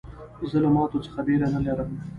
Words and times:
زه 0.49 0.57
له 0.63 0.69
ماتو 0.75 1.03
څخه 1.05 1.19
بېره 1.27 1.47
نه 1.53 1.59
لرم. 1.65 1.89